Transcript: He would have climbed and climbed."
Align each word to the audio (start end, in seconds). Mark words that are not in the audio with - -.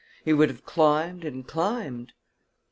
He 0.25 0.33
would 0.33 0.49
have 0.49 0.65
climbed 0.65 1.23
and 1.23 1.45
climbed." 1.47 2.13